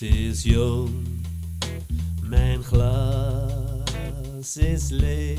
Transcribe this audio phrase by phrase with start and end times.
[0.00, 0.90] nacht is jong,
[2.22, 5.38] mijn glas is leeg.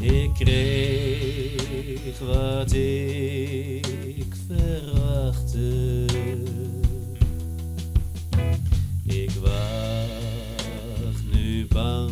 [0.00, 6.04] Ik kreeg wat ik verwachtte.
[9.04, 12.10] Ik wacht nu bang,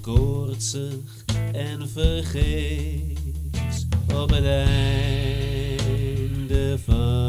[0.00, 4.78] koortsig en vergeefs op het einde
[6.84, 7.25] van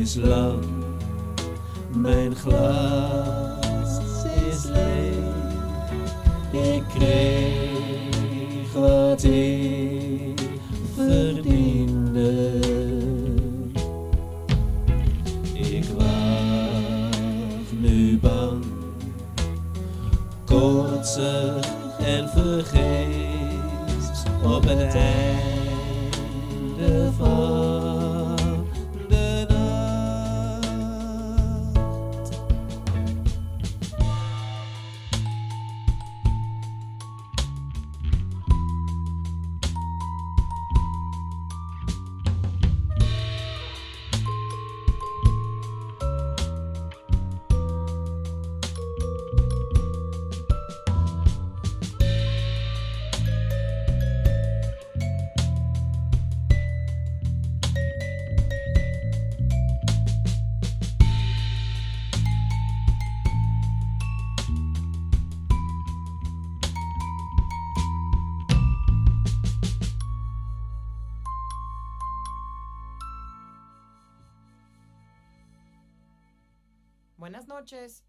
[0.00, 0.64] is lang,
[1.92, 3.98] mijn glas
[4.48, 5.14] is leeg.
[6.50, 10.40] Ik kreeg wat ik
[10.94, 12.58] verdiende.
[15.52, 18.64] Ik wacht nu bang,
[20.44, 21.68] koortsig
[21.98, 25.12] en vergeefs op het einde
[27.18, 27.59] van
[77.20, 78.02] Buenas noches.